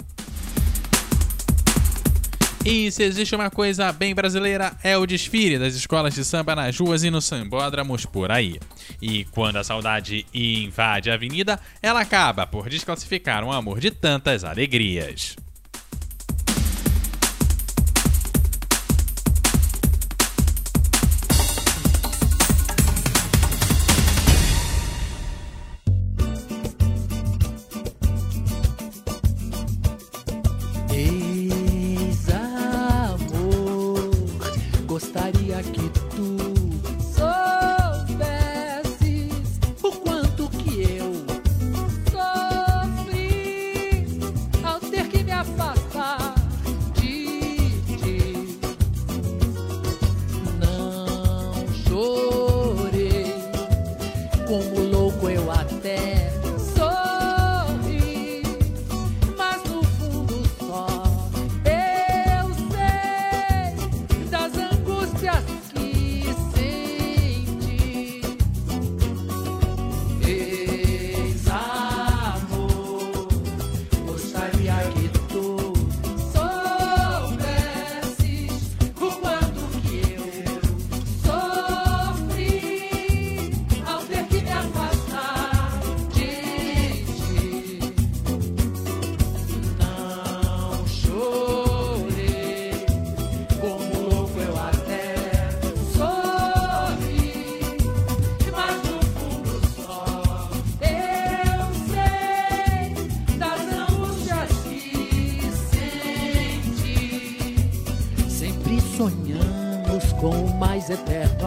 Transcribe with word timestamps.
E 2.65 2.91
se 2.91 3.03
existe 3.03 3.35
uma 3.35 3.51
coisa 3.51 3.91
bem 3.91 4.15
brasileira, 4.15 4.75
é 4.83 4.97
o 4.97 5.05
desfile 5.05 5.59
das 5.59 5.75
escolas 5.75 6.15
de 6.15 6.25
samba 6.25 6.55
nas 6.55 6.75
ruas 6.79 7.03
e 7.03 7.11
nos 7.11 7.25
sambódromos 7.25 8.07
por 8.07 8.31
aí. 8.31 8.59
E 8.99 9.25
quando 9.25 9.57
a 9.57 9.63
saudade 9.63 10.25
invade 10.33 11.11
a 11.11 11.13
avenida, 11.13 11.59
ela 11.79 12.01
acaba 12.01 12.47
por 12.47 12.69
desclassificar 12.69 13.43
um 13.43 13.51
amor 13.51 13.79
de 13.79 13.91
tantas 13.91 14.43
alegrias. 14.43 15.35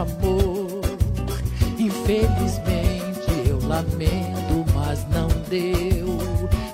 Amor. 0.01 0.81
Infelizmente 1.79 3.49
eu 3.49 3.59
lamento, 3.67 4.65
mas 4.75 5.07
não 5.09 5.29
deu. 5.49 6.19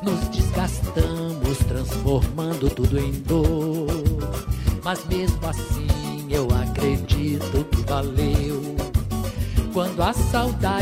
Nos 0.03 0.29
desgastamos, 0.29 1.59
transformando 1.69 2.71
tudo 2.71 2.99
em 2.99 3.13
dor. 3.13 3.87
Mas 4.85 5.05
mesmo 5.07 5.47
assim 5.47 6.27
eu 6.31 6.49
acredito 6.51 7.65
que 7.71 7.83
valeu. 7.83 8.77
Quando 9.73 10.03
a 10.03 10.13
saudade 10.13 10.76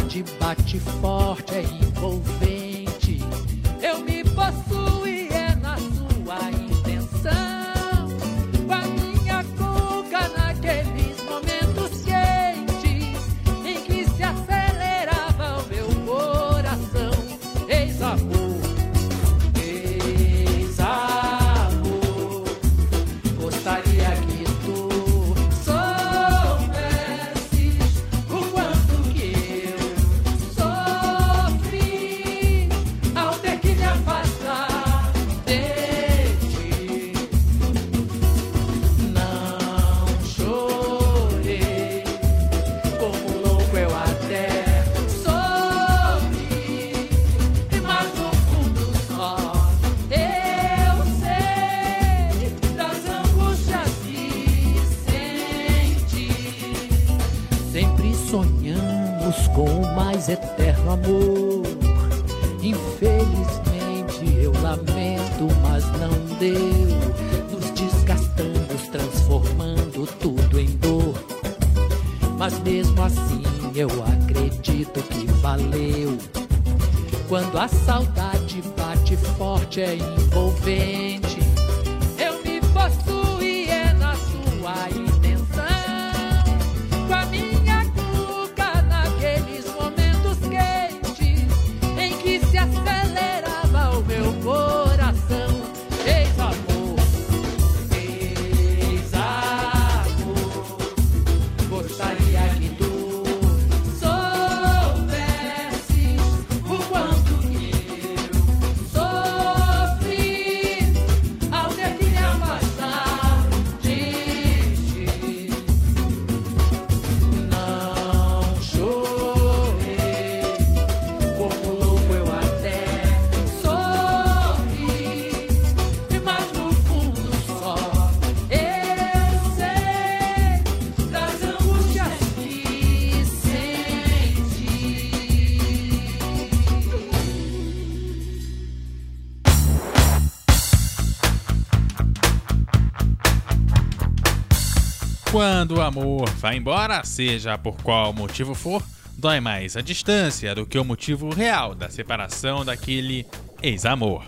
amor 145.85 146.29
vai 146.39 146.57
embora, 146.57 147.05
seja 147.05 147.59
por 147.59 147.77
qual 147.77 148.13
motivo 148.13 148.55
for, 148.55 148.83
dói 149.17 149.41
mais 149.41 149.77
a 149.77 149.81
distância 149.81 150.55
do 150.55 150.67
que 150.67 150.79
o 150.79 150.85
motivo 150.85 151.33
real 151.33 151.75
da 151.75 151.89
separação 151.89 152.65
daquele 152.65 153.27
ex-amor. 153.63 154.25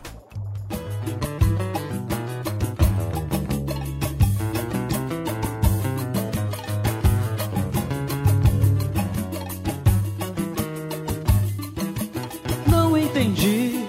Não 12.68 12.96
entendi, 12.96 13.86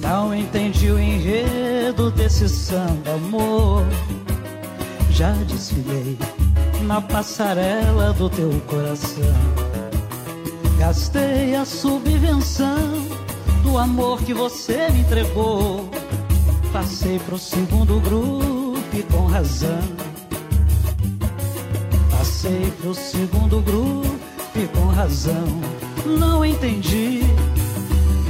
não 0.00 0.34
entendi 0.34 0.90
o 0.90 0.98
enredo 0.98 2.10
desse 2.10 2.48
samba 2.48 3.14
amor. 3.14 3.84
Já 5.10 5.32
desfilei 5.32 6.16
na 6.88 7.02
passarela 7.02 8.14
do 8.14 8.30
teu 8.30 8.50
coração. 8.66 9.34
Gastei 10.78 11.54
a 11.54 11.66
subvenção 11.66 13.06
do 13.62 13.76
amor 13.76 14.22
que 14.22 14.32
você 14.32 14.88
me 14.88 15.00
entregou. 15.00 15.90
Passei 16.72 17.18
pro 17.18 17.38
segundo 17.38 18.00
grupo 18.00 18.78
e 18.94 19.02
com 19.02 19.26
razão. 19.26 19.82
Passei 22.10 22.72
pro 22.80 22.94
segundo 22.94 23.60
grupo 23.60 24.08
e 24.56 24.66
com 24.68 24.86
razão. 24.86 25.60
Não 26.06 26.42
entendi. 26.42 27.20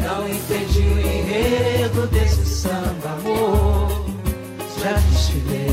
Não 0.02 0.28
entendi 0.28 0.80
o 0.80 0.98
enredo 0.98 2.08
desse 2.08 2.44
samba, 2.44 3.18
amor. 3.20 3.88
Já 4.82 4.94
desfilei 4.94 5.67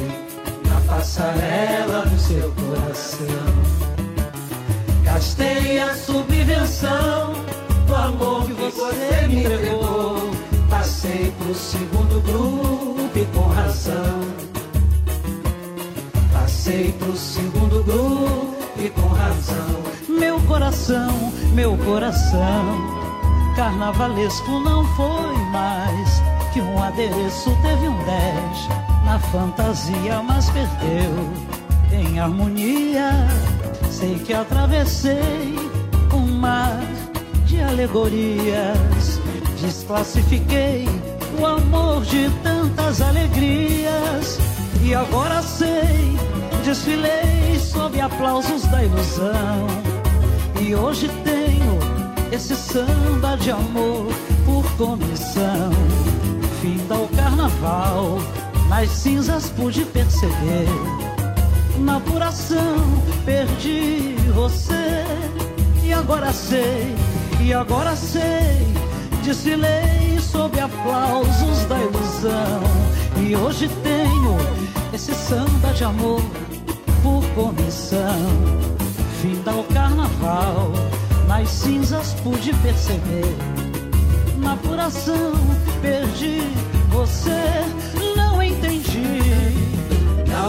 passarela 1.05 2.03
do 2.07 2.17
seu 2.17 2.51
coração. 2.53 3.27
Gastei 5.03 5.79
a 5.79 5.93
subvenção 5.93 7.33
do 7.85 7.95
amor 7.95 8.45
que 8.47 8.53
você 8.53 9.27
me 9.27 9.41
entregou. 9.41 10.31
Passei 10.67 11.31
pro 11.37 11.53
segundo 11.53 12.21
grupo 12.23 13.19
e 13.19 13.25
com 13.25 13.47
razão. 13.49 14.19
Passei 16.33 16.91
pro 16.93 17.15
segundo 17.15 17.83
grupo 17.83 18.55
e 18.75 18.89
com 18.89 19.07
razão. 19.09 19.83
Meu 20.09 20.39
coração, 20.41 21.31
meu 21.53 21.77
coração. 21.85 22.95
Carnavalesco 23.55 24.59
não 24.59 24.83
foi 24.95 25.37
mais 25.51 26.23
que 26.51 26.59
um 26.61 26.81
adereço 26.81 27.55
teve 27.61 27.87
um 27.87 28.03
10 28.05 28.84
na 29.05 29.19
fantasia, 29.19 30.21
mas 30.23 30.49
perdeu 30.49 31.33
em 31.91 32.19
harmonia. 32.19 33.11
Sei 33.89 34.19
que 34.19 34.33
atravessei 34.33 35.55
um 36.13 36.39
mar 36.39 36.81
de 37.45 37.61
alegorias, 37.61 39.21
desclassifiquei 39.61 40.85
o 41.39 41.45
amor 41.45 42.03
de 42.03 42.29
tantas 42.43 43.01
alegrias. 43.01 44.39
E 44.83 44.93
agora 44.93 45.41
sei, 45.41 46.17
desfilei 46.63 47.59
sob 47.59 47.99
aplausos 48.01 48.63
da 48.63 48.83
ilusão. 48.83 49.67
E 50.61 50.75
hoje 50.75 51.09
tenho 51.23 51.79
esse 52.31 52.55
samba 52.55 53.37
de 53.37 53.51
amor 53.51 54.07
por 54.45 54.65
comissão. 54.77 55.71
Finda 56.61 56.95
o 56.95 57.07
carnaval, 57.09 58.19
nas 58.69 58.89
cinzas 58.89 59.49
pude 59.49 59.85
perceber. 59.85 60.67
Na 61.79 61.97
apuração 61.97 62.77
perdi 63.25 64.15
você. 64.33 65.03
E 65.83 65.93
agora 65.93 66.33
sei, 66.33 66.95
e 67.41 67.53
agora 67.53 67.95
sei. 67.95 68.73
Desfilei 69.23 70.19
sob 70.19 70.59
aplausos 70.59 71.65
da 71.65 71.79
ilusão. 71.79 72.63
E 73.17 73.35
hoje 73.35 73.69
tenho 73.83 74.37
esse 74.93 75.13
samba 75.13 75.73
de 75.73 75.83
amor 75.83 76.21
por 77.01 77.23
comissão. 77.35 78.19
Finda 79.21 79.53
o 79.53 79.63
carnaval, 79.65 80.71
nas 81.27 81.49
cinzas 81.49 82.13
pude 82.23 82.53
perceber. 82.55 83.35
Na 84.37 84.53
apuração 84.53 85.33
perdi 85.81 86.41
você. 86.89 88.24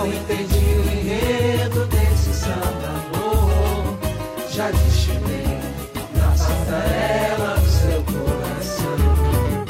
Não 0.07 0.13
entendi 0.13 0.55
o 0.55 0.93
enredo 0.93 1.85
desse 1.87 2.33
samba 2.33 3.03
amor. 3.11 3.99
Já 4.49 4.71
destilei 4.71 5.59
na 6.15 6.29
passarela 6.29 7.57
do 7.57 7.69
seu 7.69 8.05
coração. 8.05 9.65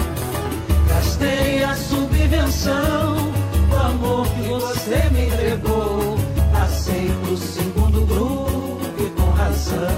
Gastei 0.90 1.64
a 1.64 1.75
subvenção 1.75 3.33
do 3.71 3.76
amor 3.78 4.26
que 4.28 4.43
você 4.43 5.09
me 5.11 5.25
entregou. 5.25 6.19
Passei 6.52 7.11
pro 7.23 7.37
segundo 7.38 8.07
grupo 8.07 8.81
e 8.99 9.09
com 9.19 9.31
razão. 9.31 9.88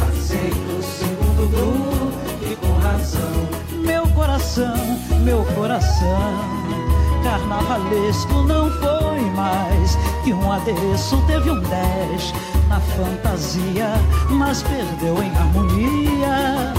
Passei 0.00 0.50
pro 0.50 0.82
segundo 0.82 1.48
grupo 1.52 2.50
e 2.50 2.56
com 2.56 2.72
razão. 2.80 3.48
Meu 3.84 4.08
coração, 4.08 4.98
meu 5.22 5.44
coração. 5.54 6.57
Carnavalesco 7.28 8.42
não 8.44 8.70
foi 8.70 9.20
mais 9.36 9.98
que 10.24 10.32
um 10.32 10.50
adereço 10.50 11.22
teve 11.26 11.50
um 11.50 11.60
10 11.60 12.32
na 12.70 12.80
fantasia, 12.80 13.92
mas 14.30 14.62
perdeu 14.62 15.22
em 15.22 15.30
harmonia. 15.36 16.72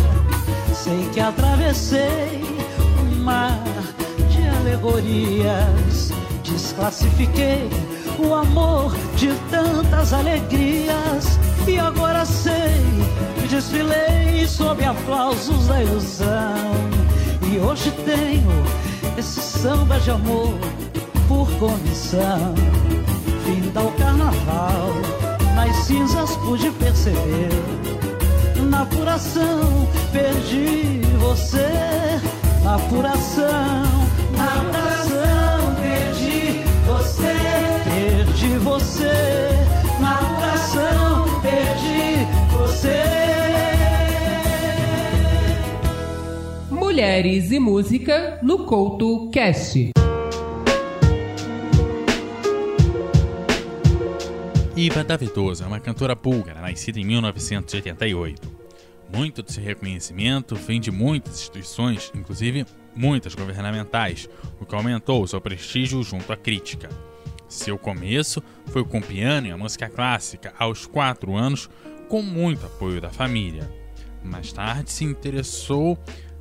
Sei 0.73 1.07
que 1.13 1.19
atravessei 1.19 2.41
um 2.99 3.23
mar 3.23 3.61
de 4.27 4.47
alegorias, 4.57 6.11
desclassifiquei 6.43 7.69
o 8.17 8.33
amor 8.33 8.95
de 9.17 9.31
tantas 9.51 10.13
alegrias. 10.13 11.39
E 11.67 11.77
agora 11.77 12.25
sei, 12.25 12.81
desfilei 13.47 14.47
sob 14.47 14.83
aplausos 14.83 15.67
da 15.67 15.83
ilusão. 15.83 16.73
E 17.51 17.59
hoje 17.59 17.91
tenho 18.03 18.89
esse 19.19 19.41
samba 19.41 19.99
de 19.99 20.11
amor 20.11 20.53
por 21.27 21.45
comissão. 21.59 22.55
Finda 23.43 23.81
o 23.81 23.91
carnaval, 23.93 24.93
nas 25.55 25.75
cinzas 25.75 26.37
pude 26.37 26.71
perceber. 26.71 27.49
Na 28.69 28.83
apuração 28.83 29.87
perdi 30.13 31.01
você. 31.19 31.67
Na 32.63 32.75
apuração, 32.75 33.83
na 34.37 34.45
apuração 34.61 35.75
perdi 35.81 36.63
você. 36.85 37.35
Perdi 37.89 38.57
você. 38.59 39.49
Na 39.99 40.13
apuração 40.15 41.41
perdi 41.41 41.78
Mulheres 46.99 47.49
e 47.49 47.59
Música 47.59 48.39
no 48.43 48.65
Couto 48.65 49.29
Cast. 49.29 49.91
Iva 54.75 55.03
Davidosa 55.05 55.63
é 55.63 55.67
uma 55.67 55.79
cantora 55.79 56.13
búlgara 56.13 56.59
nascida 56.59 56.99
em 56.99 57.05
1988. 57.05 58.51
Muito 59.15 59.41
desse 59.41 59.61
reconhecimento 59.61 60.55
vem 60.55 60.81
de 60.81 60.91
muitas 60.91 61.35
instituições, 61.35 62.11
inclusive 62.13 62.65
muitas 62.93 63.33
governamentais, 63.33 64.27
o 64.59 64.65
que 64.65 64.75
aumentou 64.75 65.25
seu 65.25 65.39
prestígio 65.39 66.03
junto 66.03 66.33
à 66.33 66.35
crítica. 66.35 66.89
Seu 67.47 67.77
começo 67.77 68.43
foi 68.65 68.83
com 68.83 69.01
piano 69.01 69.47
e 69.47 69.51
a 69.51 69.57
música 69.57 69.87
clássica 69.87 70.53
aos 70.59 70.85
4 70.85 71.33
anos, 71.33 71.69
com 72.09 72.21
muito 72.21 72.65
apoio 72.65 72.99
da 72.99 73.09
família. 73.09 73.71
Mais 74.21 74.51
tarde 74.51 74.91
se 74.91 75.05
interessou 75.05 75.97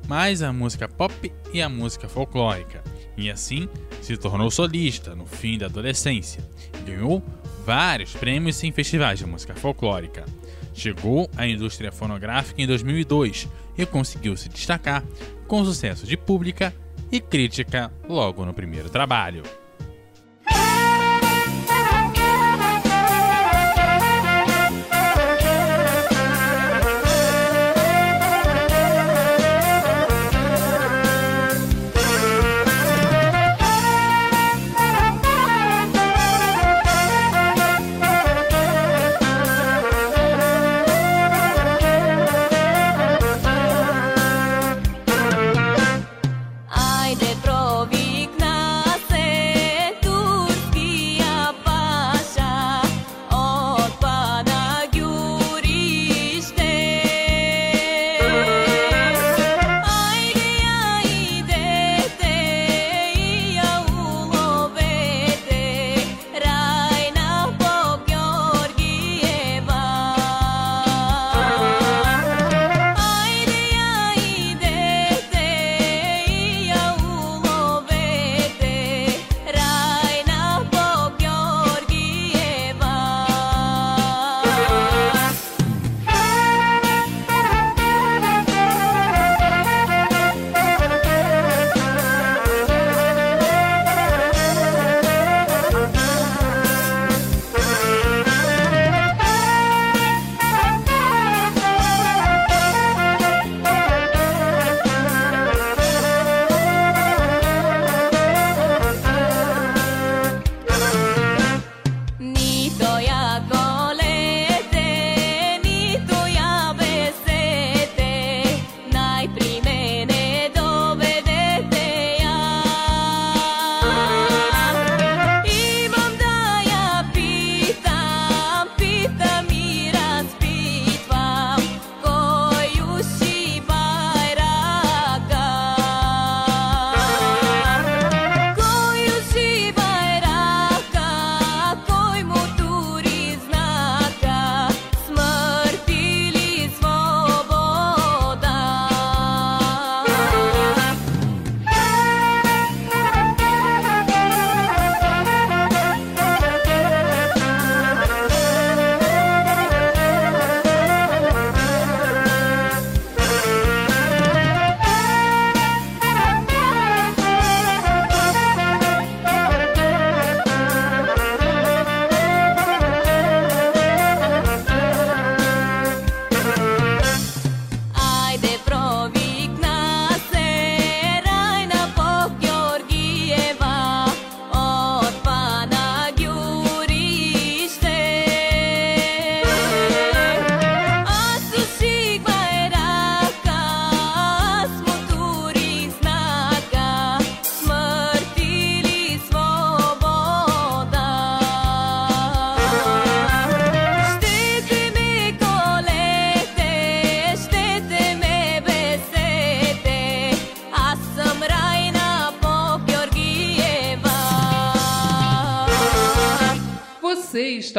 mais 0.09 0.41
a 0.41 0.51
música 0.51 0.87
pop 0.87 1.31
e 1.53 1.61
a 1.61 1.69
música 1.69 2.09
folclórica, 2.09 2.83
e 3.15 3.29
assim 3.29 3.69
se 4.01 4.17
tornou 4.17 4.49
solista 4.49 5.13
no 5.13 5.27
fim 5.27 5.55
da 5.55 5.67
adolescência. 5.67 6.43
Ganhou 6.83 7.23
vários 7.63 8.13
prêmios 8.13 8.63
em 8.63 8.71
festivais 8.71 9.19
de 9.19 9.27
música 9.27 9.53
folclórica. 9.53 10.25
Chegou 10.73 11.29
à 11.37 11.47
indústria 11.47 11.91
fonográfica 11.91 12.59
em 12.59 12.65
2002 12.65 13.47
e 13.77 13.85
conseguiu 13.85 14.35
se 14.35 14.49
destacar 14.49 15.05
com 15.47 15.63
sucesso 15.63 16.07
de 16.07 16.17
pública 16.17 16.73
e 17.11 17.21
crítica 17.21 17.91
logo 18.07 18.43
no 18.43 18.53
primeiro 18.53 18.89
trabalho. 18.89 19.43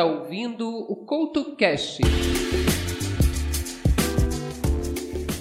Está 0.00 0.04
ouvindo 0.04 0.66
o 0.66 0.96
CoutoCast. 0.96 2.00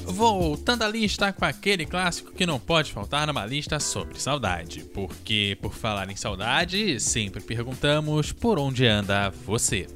Voltando 0.06 0.84
à 0.84 0.88
lista 0.90 1.32
com 1.32 1.46
aquele 1.46 1.86
clássico 1.86 2.34
que 2.34 2.46
não 2.46 2.60
pode 2.60 2.92
faltar 2.92 3.26
numa 3.26 3.46
lista 3.46 3.80
sobre 3.80 4.20
saudade. 4.20 4.84
Porque, 4.94 5.58
por 5.62 5.74
falar 5.74 6.10
em 6.12 6.16
saudade, 6.18 7.00
sempre 7.00 7.42
perguntamos 7.42 8.34
por 8.34 8.60
onde 8.60 8.86
anda 8.86 9.30
você. 9.30 9.88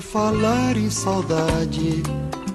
Por 0.00 0.06
falar 0.06 0.78
em 0.78 0.88
saudade, 0.88 2.02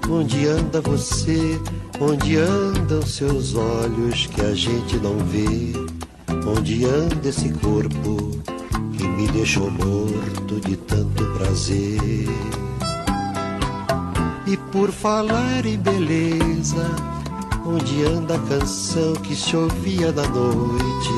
onde 0.10 0.48
anda 0.48 0.82
você? 0.82 1.62
Onde 2.02 2.38
andam 2.38 3.04
seus 3.04 3.54
olhos 3.54 4.26
que 4.26 4.42
a 4.42 4.56
gente 4.56 4.98
não 4.98 5.16
vê? 5.20 5.72
Onde 6.48 6.86
anda 6.86 7.30
esse 7.30 7.50
corpo 7.50 8.32
que 8.98 9.08
me 9.08 9.28
deixou 9.28 9.70
morto 9.70 10.60
de 10.66 10.76
tanto 10.76 11.24
prazer? 11.38 12.28
E 14.48 14.58
por 14.72 14.90
falar 14.90 15.68
em 15.68 15.78
beleza, 15.78 16.96
onde 17.64 18.06
anda 18.06 18.38
a 18.38 18.40
canção 18.40 19.14
que 19.18 19.36
se 19.36 19.56
ouvia 19.56 20.12
na 20.12 20.28
noite, 20.30 21.14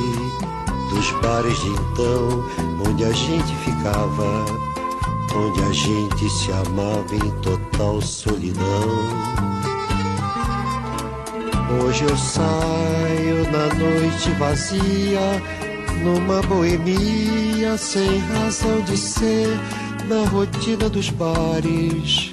dos 0.90 1.10
bares 1.22 1.58
de 1.58 1.70
então, 1.70 2.44
onde 2.86 3.06
a 3.06 3.14
gente 3.14 3.56
ficava, 3.64 4.67
onde 5.36 5.62
a 5.62 5.72
gente 5.72 6.30
se 6.30 6.52
amava 6.52 7.16
em 7.16 7.32
total 7.42 8.02
solidão. 8.02 9.38
Hoje 11.84 12.06
eu 12.06 12.18
saio 12.18 13.52
na 13.52 13.74
noite 13.76 14.32
vazia, 14.40 15.44
numa 16.04 16.42
boemia 16.44 17.78
sem 17.78 18.20
razão 18.20 18.82
de 18.82 18.98
ser, 18.98 19.50
na 20.08 20.28
rotina 20.30 20.90
dos 20.90 21.10
bares, 21.10 22.32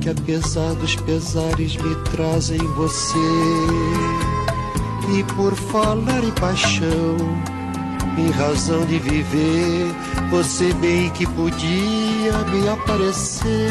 que 0.00 0.10
apesar 0.10 0.74
dos 0.74 0.96
pesares 0.96 1.76
me 1.76 1.94
trazem 2.10 2.58
você. 2.58 3.18
E 5.16 5.22
por 5.34 5.54
falar 5.54 6.22
em 6.22 6.32
paixão, 6.32 7.16
em 8.18 8.30
razão 8.30 8.84
de 8.84 8.98
viver, 8.98 9.86
você 10.30 10.72
bem 10.74 11.08
que 11.10 11.26
podia 11.26 12.07
me 12.32 12.68
aparecer 12.68 13.70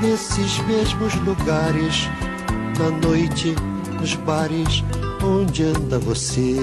nesses 0.00 0.58
mesmos 0.60 1.14
lugares, 1.16 2.08
na 2.78 2.90
noite 3.06 3.54
nos 4.00 4.14
bares 4.14 4.82
onde 5.22 5.64
anda 5.64 5.98
você. 5.98 6.56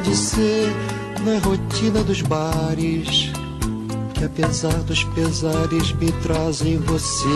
De 0.00 0.16
ser, 0.16 0.72
na 1.24 1.38
rotina 1.38 2.02
dos 2.02 2.22
bares, 2.22 3.30
que 4.14 4.24
apesar 4.24 4.76
dos 4.84 5.04
pesares 5.04 5.92
me 5.92 6.10
trazem 6.22 6.78
você. 6.78 7.28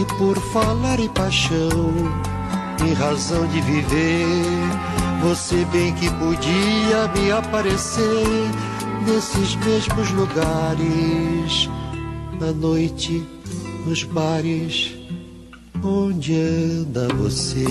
E 0.00 0.04
por 0.18 0.36
falar 0.52 0.98
em 1.00 1.08
paixão, 1.08 1.92
em 2.86 2.92
razão 2.94 3.46
de 3.48 3.60
viver, 3.60 4.26
você 5.22 5.64
bem 5.66 5.94
que 5.94 6.10
podia 6.10 7.08
me 7.14 7.30
aparecer 7.30 8.50
nesses 9.06 9.54
mesmos 9.56 10.10
lugares, 10.10 11.68
na 12.40 12.52
noite, 12.52 13.24
nos 13.86 14.02
bares 14.04 14.94
onde 15.82 16.34
anda 16.34 17.08
você? 17.14 17.64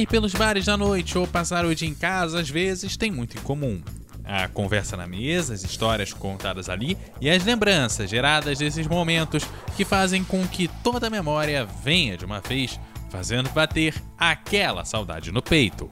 Sair 0.00 0.06
pelos 0.06 0.32
bares 0.32 0.64
da 0.64 0.78
noite 0.78 1.18
ou 1.18 1.26
passar 1.26 1.66
o 1.66 1.74
dia 1.74 1.86
em 1.86 1.94
casa 1.94 2.40
às 2.40 2.48
vezes 2.48 2.96
tem 2.96 3.10
muito 3.10 3.36
em 3.36 3.40
comum. 3.42 3.82
A 4.24 4.48
conversa 4.48 4.96
na 4.96 5.06
mesa, 5.06 5.52
as 5.52 5.62
histórias 5.62 6.10
contadas 6.10 6.70
ali 6.70 6.96
e 7.20 7.28
as 7.28 7.44
lembranças 7.44 8.08
geradas 8.08 8.58
desses 8.58 8.86
momentos 8.86 9.46
que 9.76 9.84
fazem 9.84 10.24
com 10.24 10.46
que 10.48 10.68
toda 10.82 11.08
a 11.08 11.10
memória 11.10 11.66
venha 11.84 12.16
de 12.16 12.24
uma 12.24 12.40
vez 12.40 12.80
fazendo 13.10 13.50
bater 13.50 13.94
aquela 14.16 14.86
saudade 14.86 15.30
no 15.30 15.42
peito. 15.42 15.90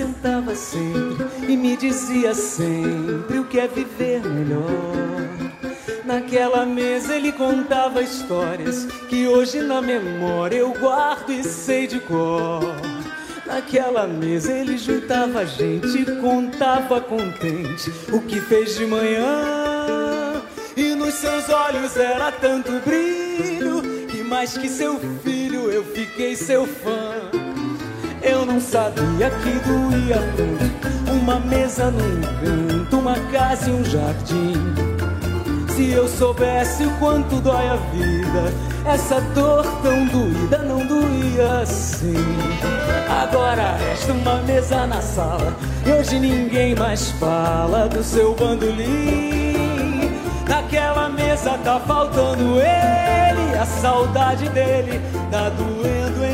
Sentava 0.00 0.54
sempre 0.54 1.26
e 1.46 1.56
me 1.58 1.76
dizia 1.76 2.32
sempre 2.32 3.38
o 3.38 3.44
que 3.44 3.60
é 3.60 3.68
viver 3.68 4.22
melhor. 4.22 4.64
Naquela 6.06 6.64
mesa 6.64 7.14
ele 7.14 7.30
contava 7.32 8.00
histórias 8.00 8.86
que 9.10 9.28
hoje 9.28 9.60
na 9.60 9.82
memória 9.82 10.56
eu 10.56 10.72
guardo 10.72 11.30
e 11.30 11.44
sei 11.44 11.86
de 11.86 12.00
cor. 12.00 12.62
Naquela 13.44 14.06
mesa 14.06 14.50
ele 14.52 14.78
juntava 14.78 15.44
gente 15.44 15.98
e 15.98 16.20
contava 16.20 16.98
contente 17.02 17.92
o 18.10 18.22
que 18.22 18.40
fez 18.40 18.76
de 18.76 18.86
manhã. 18.86 20.42
E 20.74 20.94
no 20.94 21.06
Nos 21.10 21.14
seus 21.16 21.48
olhos 21.50 21.96
era 21.96 22.32
tanto 22.32 22.72
brilho 22.80 24.06
que 24.08 24.22
mais 24.22 24.56
que 24.56 24.68
seu 24.68 24.98
filho 25.22 25.70
eu 25.70 25.84
fiquei 25.84 26.36
seu 26.36 26.66
fã. 26.66 27.39
Eu 28.22 28.44
não 28.44 28.60
sabia 28.60 29.30
que 29.30 29.50
doía 29.66 30.18
tanto 30.36 31.12
uma 31.12 31.40
mesa 31.40 31.90
num 31.90 32.20
canto, 32.20 32.98
uma 32.98 33.14
casa 33.32 33.70
e 33.70 33.72
um 33.72 33.84
jardim. 33.84 34.54
Se 35.68 35.90
eu 35.92 36.06
soubesse 36.06 36.84
o 36.84 36.90
quanto 36.98 37.40
dói 37.40 37.68
a 37.68 37.76
vida, 37.76 38.52
essa 38.84 39.20
dor 39.34 39.64
tão 39.82 40.06
doída 40.06 40.58
não 40.58 40.86
doía 40.86 41.60
assim. 41.62 42.14
Agora 43.08 43.76
resta 43.76 44.12
uma 44.12 44.36
mesa 44.42 44.86
na 44.86 45.00
sala 45.00 45.56
e 45.86 45.90
hoje 45.90 46.18
ninguém 46.18 46.74
mais 46.74 47.10
fala 47.12 47.88
do 47.88 48.04
seu 48.04 48.34
bandolim. 48.34 50.10
Naquela 50.46 51.08
mesa 51.08 51.56
tá 51.64 51.80
faltando 51.80 52.56
ele, 52.60 53.56
a 53.58 53.64
saudade 53.64 54.48
dele 54.50 55.00
tá 55.30 55.48
doendo 55.48 56.24
em 56.24 56.29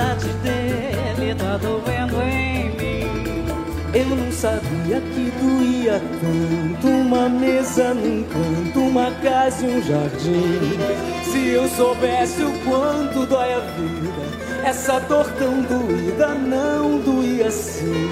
saudade 0.00 0.28
dele 0.42 1.34
tá 1.34 1.58
doendo 1.58 2.22
em 2.22 2.70
mim. 2.70 3.44
Eu 3.92 4.06
não 4.06 4.32
sabia 4.32 5.00
que 5.00 5.32
doía 5.42 6.00
tanto 6.20 6.86
uma 6.86 7.28
mesa 7.28 7.92
num 7.92 8.24
canto, 8.24 8.80
uma 8.80 9.10
casa 9.22 9.66
e 9.66 9.76
um 9.76 9.82
jardim. 9.82 10.78
Se 11.24 11.48
eu 11.48 11.68
soubesse 11.68 12.42
o 12.42 12.52
quanto 12.64 13.26
dói 13.26 13.52
a 13.52 13.58
vida, 13.58 14.64
essa 14.64 15.00
dor 15.00 15.26
tão 15.32 15.62
doída 15.62 16.28
não 16.34 16.98
doía 17.00 17.48
assim. 17.48 18.08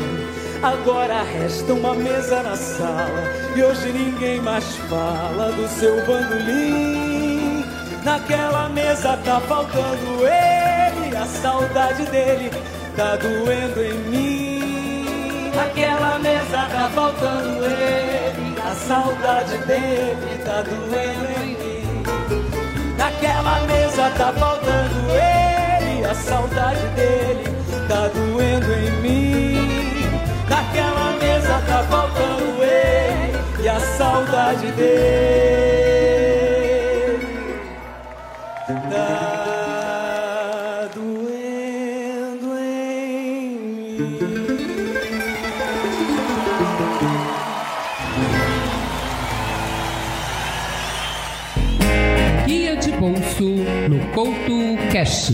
Agora 0.62 1.22
resta 1.22 1.72
uma 1.72 1.94
mesa 1.94 2.42
na 2.42 2.56
sala 2.56 3.22
e 3.56 3.62
hoje 3.62 3.92
ninguém 3.92 4.40
mais 4.40 4.64
fala 4.90 5.52
do 5.52 5.68
seu 5.68 6.04
bandolim. 6.04 7.64
Naquela 8.04 8.68
mesa 8.68 9.16
tá 9.24 9.40
faltando 9.40 10.26
a 10.26 10.87
saudade 11.58 12.04
dele 12.06 12.50
tá 12.96 13.16
doendo 13.16 13.82
em 13.82 13.98
mim. 14.10 15.50
Naquela 15.54 16.18
mesa 16.20 16.68
tá 16.70 16.90
faltando 16.94 17.64
ele, 17.64 18.56
a 18.60 18.74
saudade 18.74 19.58
dele 19.66 20.38
tá 20.44 20.62
doendo 20.62 21.26
em 21.42 21.56
mim. 21.56 22.02
Naquela 22.96 23.60
mesa 23.66 24.10
tá 24.16 24.32
faltando 24.34 25.10
ele, 25.10 26.04
a 26.04 26.14
saudade 26.14 26.86
dele 26.94 27.44
tá 27.88 28.08
doendo 28.08 28.72
em 28.72 28.90
mim. 29.02 29.98
Naquela 30.48 31.10
mesa 31.20 31.60
tá 31.66 31.82
faltando 31.90 32.62
ele 32.62 33.64
e 33.64 33.68
a 33.68 33.80
saudade 33.80 34.70
dele 34.72 35.18
tá 38.90 39.37
no 54.18 54.24
Couto 54.24 54.92
Cash. 54.92 55.30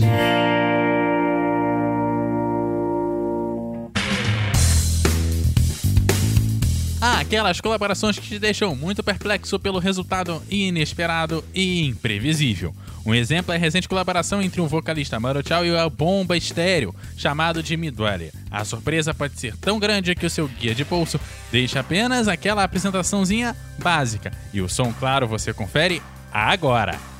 Ah, 7.01 7.19
aquelas 7.19 7.59
colaborações 7.59 8.19
que 8.19 8.27
te 8.27 8.37
deixam 8.37 8.75
muito 8.75 9.03
perplexo 9.03 9.59
pelo 9.59 9.79
resultado 9.79 10.41
inesperado 10.49 11.43
e 11.53 11.83
imprevisível. 11.85 12.75
Um 13.03 13.13
exemplo 13.15 13.53
é 13.53 13.55
a 13.55 13.59
recente 13.59 13.89
colaboração 13.89 14.41
entre 14.41 14.61
o 14.61 14.67
vocalista 14.67 15.19
Maro 15.19 15.41
Tchau 15.41 15.65
e 15.65 15.75
a 15.75 15.89
Bomba 15.89 16.37
Estéreo, 16.37 16.93
chamado 17.17 17.63
de 17.63 17.75
Midwell. 17.77 18.31
A 18.51 18.63
surpresa 18.63 19.15
pode 19.15 19.39
ser 19.39 19.55
tão 19.57 19.79
grande 19.79 20.13
que 20.13 20.25
o 20.25 20.29
seu 20.29 20.47
guia 20.47 20.75
de 20.75 20.83
bolso 20.83 21.19
deixa 21.51 21.79
apenas 21.79 22.27
aquela 22.27 22.63
apresentaçãozinha 22.63 23.55
básica. 23.79 24.31
E 24.53 24.61
o 24.61 24.69
som, 24.69 24.93
claro, 24.93 25.27
você 25.27 25.53
confere 25.53 26.01
agora. 26.31 27.14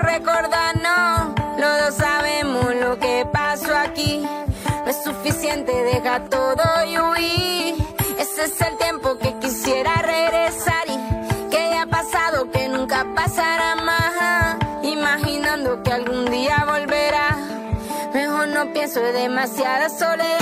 No 0.00 0.08
quiero 0.08 0.18
recordar, 0.18 0.76
no. 0.80 1.34
Los 1.58 1.78
dos 1.78 1.94
sabemos 1.94 2.74
lo 2.74 2.98
que 2.98 3.26
pasó 3.32 3.76
aquí. 3.76 4.26
No 4.84 4.86
es 4.86 5.02
suficiente, 5.04 5.72
deja 5.72 6.24
todo 6.24 6.62
y 6.86 6.98
huir. 6.98 7.74
Ese 8.18 8.44
es 8.44 8.60
el 8.60 8.76
tiempo 8.78 9.16
que 9.18 9.34
quisiera 9.38 9.94
regresar 10.02 10.84
y 10.86 11.50
que 11.50 11.70
ya 11.70 11.82
ha 11.82 11.86
pasado, 11.86 12.50
que 12.50 12.68
nunca 12.68 13.06
pasará 13.14 13.76
más. 13.76 14.56
Imaginando 14.82 15.82
que 15.82 15.92
algún 15.92 16.26
día 16.26 16.64
volverá. 16.66 17.36
Mejor 18.12 18.48
no 18.48 18.72
pienso 18.72 19.00
en 19.00 19.14
demasiada 19.14 19.88
soledad. 19.88 20.39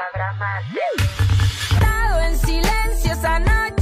Sabrá 0.00 0.32
más. 0.34 0.64
Estado 1.70 2.20
en 2.20 2.38
silencio 2.38 3.12
esa 3.12 3.38
noche 3.38 3.79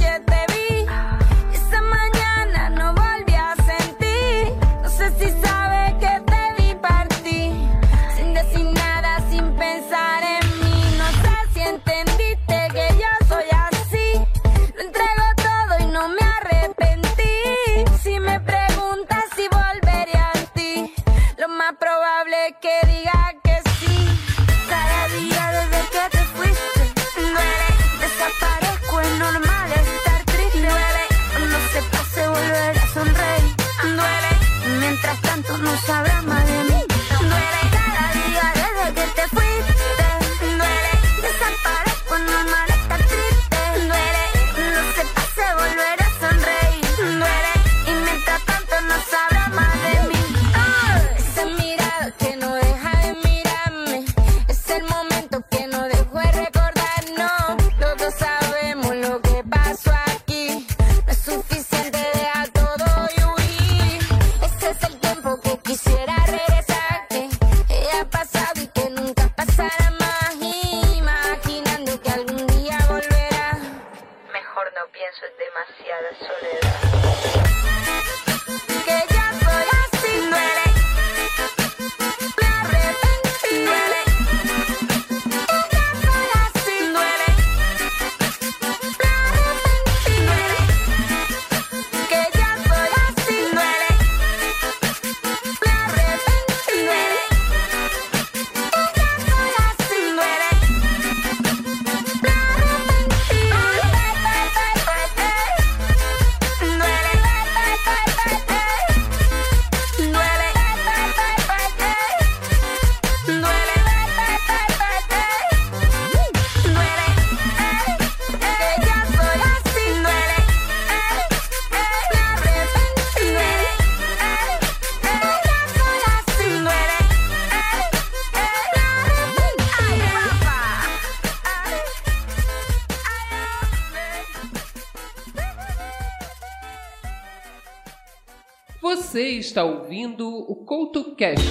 Você 139.19 139.31
está 139.31 139.65
ouvindo 139.65 140.29
o 140.29 140.55
CoutoCast. 140.55 141.43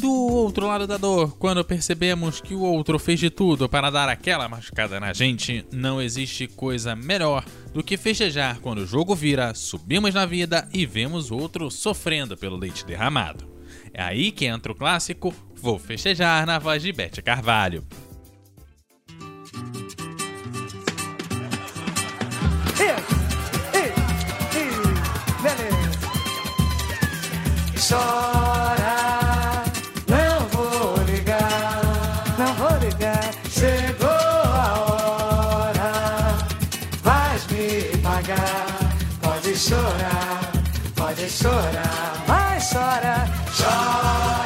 Do 0.00 0.10
outro 0.10 0.66
lado 0.66 0.86
da 0.86 0.96
dor, 0.96 1.36
quando 1.36 1.62
percebemos 1.62 2.40
que 2.40 2.54
o 2.54 2.62
outro 2.62 2.98
fez 2.98 3.20
de 3.20 3.28
tudo 3.28 3.68
para 3.68 3.90
dar 3.90 4.08
aquela 4.08 4.48
machucada 4.48 4.98
na 4.98 5.12
gente, 5.12 5.66
não 5.70 6.00
existe 6.00 6.46
coisa 6.46 6.96
melhor 6.96 7.44
do 7.74 7.84
que 7.84 7.98
festejar 7.98 8.58
quando 8.60 8.78
o 8.78 8.86
jogo 8.86 9.14
vira, 9.14 9.52
subimos 9.52 10.14
na 10.14 10.24
vida 10.24 10.66
e 10.72 10.86
vemos 10.86 11.30
o 11.30 11.36
outro 11.36 11.70
sofrendo 11.70 12.38
pelo 12.38 12.56
leite 12.56 12.86
derramado. 12.86 13.46
É 13.92 14.02
aí 14.02 14.32
que 14.32 14.46
entra 14.46 14.72
o 14.72 14.74
clássico 14.74 15.34
Vou 15.56 15.78
Festejar 15.78 16.46
na 16.46 16.58
voz 16.58 16.82
de 16.82 16.90
Bete 16.90 17.20
Carvalho. 17.20 17.84
Chora, 27.88 29.64
não 30.06 30.46
vou 30.48 31.02
ligar, 31.04 32.22
não 32.36 32.52
vou 32.52 32.78
ligar. 32.80 33.30
Chegou 33.48 34.10
a 34.10 34.74
hora, 34.90 36.36
vais 37.02 37.46
me 37.46 37.96
pagar. 38.02 38.66
Pode 39.22 39.56
chorar, 39.56 40.52
pode 40.94 41.30
chorar, 41.30 42.24
mas 42.26 42.70
chora, 42.70 43.26
chora. 43.56 44.37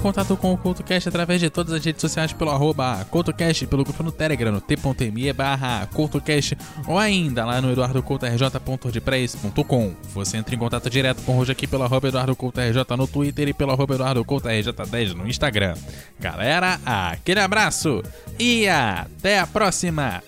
Em 0.00 0.02
contato 0.02 0.34
com 0.34 0.54
o 0.54 0.56
CoutoCast 0.56 1.10
através 1.10 1.38
de 1.40 1.50
todas 1.50 1.74
as 1.74 1.84
redes 1.84 2.00
sociais 2.00 2.32
pelo 2.32 2.50
arroba 2.50 3.06
CoutoCast, 3.10 3.66
pelo 3.66 3.84
grupo 3.84 4.02
no 4.02 4.10
Telegram, 4.10 4.50
no 4.50 4.58
t.me 4.58 5.30
barra 5.34 5.86
CoutoCast, 5.92 6.56
ou 6.86 6.98
ainda 6.98 7.44
lá 7.44 7.60
no 7.60 7.70
eduardocoutorj.wordpress.com. 7.70 9.92
Você 10.14 10.38
entra 10.38 10.54
em 10.54 10.58
contato 10.58 10.88
direto 10.88 11.20
com 11.22 11.32
o 11.32 11.34
Rojo 11.36 11.52
aqui 11.52 11.66
pelo 11.66 11.82
arroba 11.82 12.08
EduardoCoutoRJ 12.08 12.96
no 12.96 13.06
Twitter 13.06 13.48
e 13.48 13.52
pelo 13.52 13.72
arroba 13.72 13.96
EduardoCoutoRJ10 13.96 15.12
no 15.12 15.28
Instagram. 15.28 15.74
Galera, 16.18 16.80
aquele 16.86 17.40
abraço 17.40 18.02
e 18.38 18.66
até 18.66 19.38
a 19.38 19.46
próxima! 19.46 20.22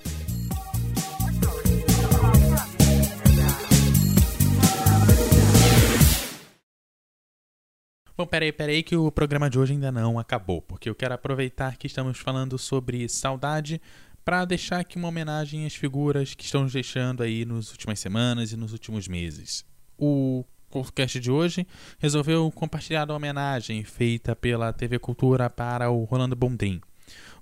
Bom, 8.22 8.26
peraí, 8.26 8.52
peraí, 8.52 8.84
que 8.84 8.94
o 8.94 9.10
programa 9.10 9.50
de 9.50 9.58
hoje 9.58 9.72
ainda 9.72 9.90
não 9.90 10.16
acabou, 10.16 10.62
porque 10.62 10.88
eu 10.88 10.94
quero 10.94 11.12
aproveitar 11.12 11.76
que 11.76 11.88
estamos 11.88 12.20
falando 12.20 12.56
sobre 12.56 13.08
saudade 13.08 13.82
para 14.24 14.44
deixar 14.44 14.78
aqui 14.78 14.96
uma 14.96 15.08
homenagem 15.08 15.66
às 15.66 15.74
figuras 15.74 16.32
que 16.32 16.44
estão 16.44 16.64
deixando 16.64 17.24
aí 17.24 17.44
nas 17.44 17.72
últimas 17.72 17.98
semanas 17.98 18.52
e 18.52 18.56
nos 18.56 18.70
últimos 18.72 19.08
meses. 19.08 19.64
O 19.98 20.44
podcast 20.70 21.18
de 21.18 21.32
hoje 21.32 21.66
resolveu 21.98 22.48
compartilhar 22.52 23.10
a 23.10 23.16
homenagem 23.16 23.82
feita 23.82 24.36
pela 24.36 24.72
TV 24.72 25.00
Cultura 25.00 25.50
para 25.50 25.90
o 25.90 26.04
Rolando 26.04 26.36
Bondrin. 26.36 26.80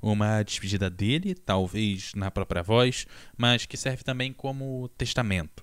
Uma 0.01 0.43
despedida 0.43 0.89
dele, 0.89 1.35
talvez 1.35 2.13
na 2.15 2.31
própria 2.31 2.63
voz, 2.63 3.07
mas 3.37 3.67
que 3.67 3.77
serve 3.77 4.03
também 4.03 4.33
como 4.33 4.89
testamento. 4.97 5.63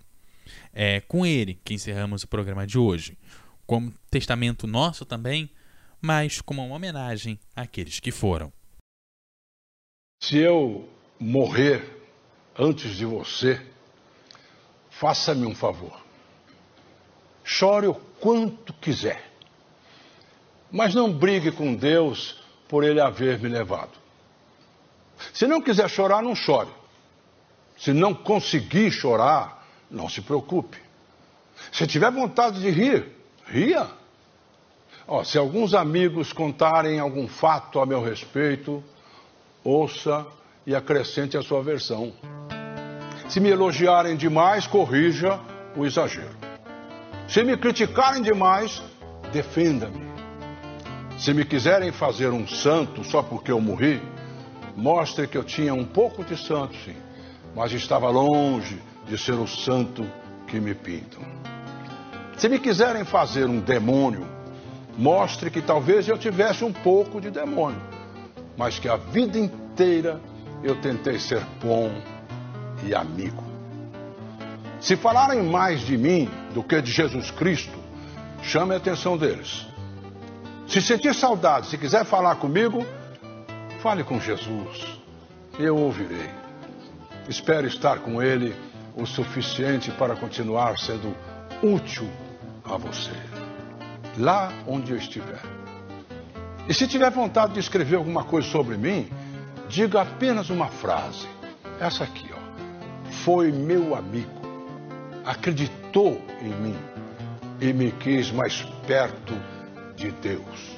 É 0.72 1.02
com 1.02 1.26
ele 1.26 1.60
que 1.66 1.74
encerramos 1.74 2.22
o 2.22 2.28
programa 2.28 2.68
de 2.68 2.78
hoje 2.78 3.18
como 3.68 3.94
testamento 4.10 4.66
nosso 4.66 5.06
também, 5.06 5.52
mas 6.02 6.40
como 6.42 6.66
uma 6.66 6.76
homenagem 6.76 7.38
àqueles 7.54 8.00
que 8.00 8.12
foram. 8.12 8.52
Se 10.24 10.38
eu 10.38 10.90
morrer 11.20 11.84
antes 12.58 12.96
de 12.96 13.06
você, 13.06 13.62
faça-me 14.90 15.46
um 15.46 15.54
favor. 15.54 16.02
Chore 17.44 17.88
o 17.88 17.94
quanto 17.94 18.74
quiser, 18.74 19.32
mas 20.72 20.96
não 20.96 21.12
brigue 21.14 21.52
com 21.52 21.76
Deus 21.76 22.42
por 22.68 22.84
ele 22.84 23.00
haver 23.00 23.40
me 23.40 23.50
levado. 23.50 23.98
Se 25.34 25.46
não 25.46 25.62
quiser 25.62 25.90
chorar, 25.90 26.22
não 26.22 26.36
chore. 26.36 26.70
Se 27.78 27.94
não 27.94 28.14
conseguir 28.14 28.92
chorar, 28.92 29.68
não 29.90 30.10
se 30.10 30.22
preocupe. 30.22 30.78
Se 31.72 31.88
tiver 31.88 32.12
vontade 32.12 32.60
de 32.60 32.70
rir, 32.70 33.17
ria. 33.48 33.88
Se 35.24 35.38
alguns 35.38 35.74
amigos 35.74 36.34
contarem 36.34 37.00
algum 37.00 37.28
fato 37.28 37.80
a 37.80 37.86
meu 37.86 38.04
respeito, 38.04 38.84
ouça 39.64 40.26
e 40.66 40.76
acrescente 40.76 41.38
a 41.38 41.42
sua 41.42 41.64
versão. 41.64 42.12
Se 43.30 43.40
me 43.40 43.50
elogiarem 43.50 44.16
demais, 44.16 44.68
corrija 44.68 45.40
o 45.76 45.86
exagero. 45.86 46.36
Se 47.28 47.44
me 47.44 47.58
criticarem 47.58 48.22
demais, 48.22 48.82
defenda-me. 49.32 50.08
Se 51.18 51.34
me 51.34 51.44
quiserem 51.46 51.92
fazer 51.92 52.30
um 52.30 52.48
santo 52.48 53.04
só 53.04 53.24
porque 53.24 53.52
eu 53.52 53.60
morri, 53.60 54.02
mostre 54.76 55.28
que 55.28 55.38
eu 55.38 55.44
tinha 55.44 55.74
um 55.74 55.84
pouco 55.86 56.24
de 56.24 56.38
santo, 56.38 56.76
sim, 56.86 56.96
mas 57.56 57.72
estava 57.72 58.10
longe 58.10 58.80
de 59.08 59.18
ser 59.18 59.34
o 59.34 59.48
santo 59.48 60.06
que 60.48 60.60
me 60.60 60.76
pintam. 60.76 61.22
Se 62.38 62.48
me 62.48 62.60
quiserem 62.60 63.04
fazer 63.04 63.46
um 63.46 63.60
demônio, 63.60 64.28
mostre 64.96 65.50
que 65.50 65.60
talvez 65.60 66.08
eu 66.08 66.20
tivesse 66.20 66.64
um 66.64 66.72
pouco 66.72 67.20
de 67.20 67.32
demônio, 67.32 67.82
mas 68.56 68.78
que 68.78 68.88
a 68.88 68.96
vida 68.96 69.40
inteira 69.40 70.22
eu 70.64 70.80
tentei 70.80 71.18
ser 71.18 71.44
bom 71.60 71.92
e 72.86 72.94
amigo. 72.94 73.44
Se 74.80 74.96
falarem 74.96 75.42
mais 75.42 75.82
de 75.82 75.98
mim 75.98 76.30
do 76.54 76.62
que 76.62 76.80
de 76.80 76.92
Jesus 76.92 77.32
Cristo, 77.32 77.80
chame 78.44 78.76
a 78.76 78.78
atenção 78.78 79.18
deles. 79.18 79.66
Se 80.68 80.80
sentir 80.80 81.16
saudade, 81.16 81.66
se 81.66 81.78
quiser 81.78 82.06
falar 82.06 82.36
comigo, 82.36 82.86
fale 83.80 84.04
com 84.04 84.20
Jesus. 84.20 85.00
Eu 85.58 85.76
ouvirei. 85.76 86.30
Espero 87.28 87.66
estar 87.66 87.98
com 87.98 88.22
Ele 88.22 88.56
o 88.96 89.08
suficiente 89.08 89.90
para 89.90 90.16
continuar 90.16 90.78
sendo 90.78 91.16
útil 91.64 92.08
a 92.70 92.78
você, 92.78 93.12
lá 94.18 94.52
onde 94.68 94.92
eu 94.92 94.98
estiver. 94.98 95.42
E 96.68 96.74
se 96.74 96.88
tiver 96.88 97.10
vontade 97.12 97.54
de 97.54 97.60
escrever 97.60 97.96
alguma 97.96 98.24
coisa 98.24 98.48
sobre 98.50 98.78
mim, 98.78 99.10
diga 99.70 100.02
apenas 100.02 100.50
uma 100.50 100.68
frase. 100.68 101.28
Essa 101.80 102.04
aqui, 102.04 102.28
ó 102.34 102.38
foi 103.28 103.52
meu 103.52 103.94
amigo, 103.94 104.42
acreditou 105.26 106.22
em 106.42 106.48
mim 106.48 106.78
e 107.60 107.74
me 107.74 107.92
quis 107.92 108.32
mais 108.32 108.62
perto 108.88 109.34
de 109.98 110.12
Deus. 110.12 110.78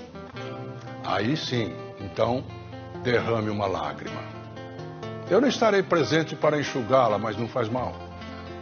Aí 1.06 1.38
sim, 1.38 1.72
então, 2.00 2.44
derrame 3.04 3.52
uma 3.52 3.68
lágrima. 3.68 4.20
Eu 5.30 5.40
não 5.40 5.48
estarei 5.48 5.84
presente 5.84 6.36
para 6.36 6.60
enxugá-la, 6.60 7.20
mas 7.20 7.38
não 7.38 7.48
faz 7.48 7.70
mal. 7.70 7.94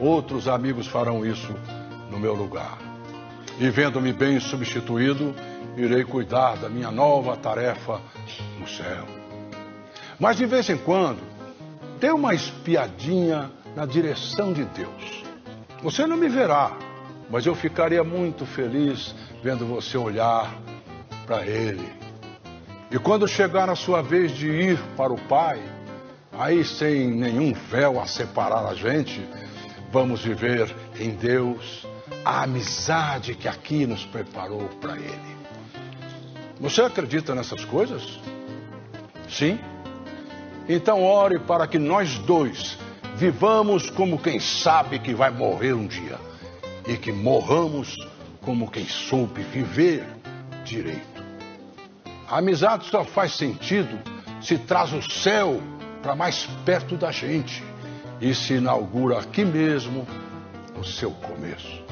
Outros 0.01 0.49
amigos 0.49 0.85
farão 0.85 1.25
isso 1.25 1.55
no 2.11 2.19
meu 2.19 2.35
lugar. 2.35 2.86
E 3.59 3.69
vendo-me 3.69 4.13
bem 4.13 4.39
substituído, 4.39 5.33
irei 5.75 6.03
cuidar 6.03 6.57
da 6.57 6.69
minha 6.69 6.91
nova 6.91 7.35
tarefa 7.35 7.99
no 8.59 8.67
céu. 8.67 9.05
Mas 10.19 10.37
de 10.37 10.45
vez 10.45 10.69
em 10.69 10.77
quando, 10.77 11.21
dê 11.99 12.11
uma 12.11 12.35
espiadinha 12.35 13.51
na 13.75 13.85
direção 13.85 14.53
de 14.53 14.63
Deus. 14.65 15.23
Você 15.81 16.05
não 16.05 16.17
me 16.17 16.27
verá, 16.27 16.77
mas 17.29 17.45
eu 17.45 17.55
ficaria 17.55 18.03
muito 18.03 18.45
feliz 18.45 19.15
vendo 19.43 19.65
você 19.65 19.97
olhar 19.97 20.53
para 21.25 21.45
Ele. 21.45 21.87
E 22.91 22.97
quando 22.97 23.27
chegar 23.27 23.69
a 23.69 23.75
sua 23.75 24.01
vez 24.01 24.31
de 24.31 24.47
ir 24.47 24.79
para 24.95 25.11
o 25.11 25.19
Pai, 25.21 25.61
aí 26.31 26.63
sem 26.63 27.07
nenhum 27.09 27.53
véu 27.53 27.99
a 27.99 28.05
separar 28.05 28.65
a 28.65 28.73
gente, 28.73 29.27
vamos 29.91 30.23
viver 30.23 30.73
em 30.99 31.11
Deus 31.11 31.85
a 32.23 32.43
amizade 32.43 33.35
que 33.35 33.47
aqui 33.47 33.85
nos 33.85 34.05
preparou 34.05 34.67
para 34.81 34.95
Ele. 34.95 35.37
Você 36.59 36.81
acredita 36.81 37.35
nessas 37.35 37.63
coisas? 37.65 38.19
Sim? 39.29 39.59
Então 40.67 41.03
ore 41.03 41.39
para 41.39 41.67
que 41.67 41.77
nós 41.77 42.17
dois 42.19 42.77
Vivamos 43.17 43.89
como 43.89 44.19
quem 44.19 44.39
sabe 44.39 44.99
que 44.99 45.11
vai 45.11 45.31
morrer 45.31 45.73
um 45.73 45.87
dia 45.87 46.19
e 46.87 46.95
que 46.95 47.11
morramos 47.11 47.97
como 48.43 48.69
quem 48.69 48.87
soube 48.87 49.41
viver 49.41 50.05
direito. 50.63 51.25
A 52.29 52.37
amizade 52.37 52.85
só 52.85 53.03
faz 53.03 53.33
sentido 53.33 53.99
se 54.39 54.59
traz 54.59 54.93
o 54.93 55.01
céu 55.01 55.59
para 56.03 56.15
mais 56.15 56.47
perto 56.63 56.95
da 56.95 57.11
gente 57.11 57.63
e 58.21 58.35
se 58.35 58.53
inaugura 58.53 59.17
aqui 59.17 59.43
mesmo 59.43 60.07
o 60.79 60.83
seu 60.83 61.09
começo. 61.09 61.86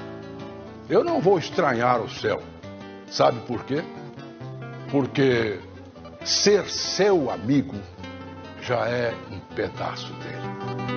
Eu 0.89 1.04
não 1.04 1.19
vou 1.19 1.39
estranhar 1.39 2.00
o 2.02 2.10
céu. 2.10 2.41
Sabe 3.10 3.39
por 3.41 3.63
quê? 3.63 3.84
Porque 4.91 5.60
ser 6.24 6.69
seu 6.69 7.32
amigo 7.32 7.76
já 8.62 8.88
é 8.88 9.13
um 9.32 9.39
pedaço 9.56 10.13
dele. 10.13 10.94